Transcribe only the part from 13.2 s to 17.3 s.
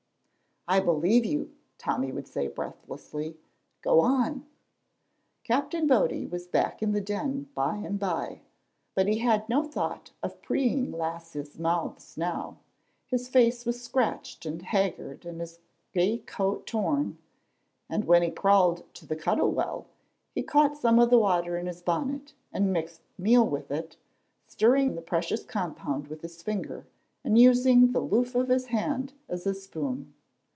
face was scratched and haggard and his gay coat torn,